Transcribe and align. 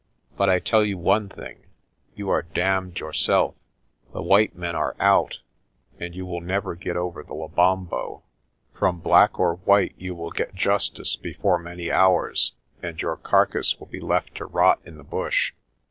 But 0.35 0.49
I 0.49 0.57
tell 0.57 0.83
you 0.83 0.97
one 0.97 1.29
thing 1.29 1.63
you 2.15 2.27
are 2.31 2.41
damned 2.41 2.99
yourself. 2.99 3.53
The 4.13 4.23
white 4.23 4.55
men 4.55 4.75
are 4.75 4.95
out, 4.99 5.41
and 5.99 6.15
you 6.15 6.25
will 6.25 6.41
never 6.41 6.73
get 6.73 6.97
over 6.97 7.21
the 7.21 7.35
Lebombo. 7.35 8.23
From 8.73 8.99
black 8.99 9.37
or 9.39 9.57
white 9.57 9.93
you 9.99 10.15
will 10.15 10.31
get 10.31 10.55
justice 10.55 11.15
before 11.15 11.59
many 11.59 11.91
hours 11.91 12.53
and 12.81 12.99
your 12.99 13.15
car 13.15 13.45
cass 13.45 13.77
will 13.79 13.85
be 13.85 13.99
left 14.01 14.33
to 14.37 14.45
rot 14.45 14.79
in 14.83 14.97
the 14.97 15.03
bush. 15.03 15.53